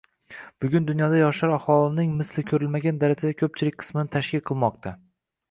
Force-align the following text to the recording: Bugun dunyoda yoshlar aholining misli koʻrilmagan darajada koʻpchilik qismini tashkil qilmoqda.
Bugun 0.63 0.87
dunyoda 0.91 1.19
yoshlar 1.19 1.53
aholining 1.57 2.15
misli 2.21 2.45
koʻrilmagan 2.53 2.99
darajada 3.05 3.35
koʻpchilik 3.43 3.79
qismini 3.85 4.13
tashkil 4.19 4.45
qilmoqda. 4.51 4.97